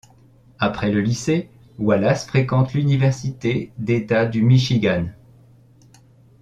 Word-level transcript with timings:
Après 0.57 0.89
le 0.89 0.99
lycée, 0.99 1.47
Wallace 1.77 2.25
fréquente 2.25 2.73
l'université 2.73 3.71
d'État 3.77 4.25
du 4.25 4.41
Michigan. 4.41 5.05